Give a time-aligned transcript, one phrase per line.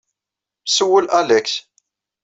[0.65, 1.67] Sewwel Alex.